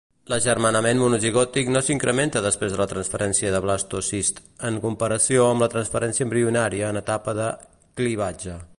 [0.31, 6.29] L'agermanament monozigòtic no s'incrementa després de la transferència de blastocist en comparació amb la transferència
[6.29, 7.55] embrionària en etapa de
[8.01, 8.63] clivatge.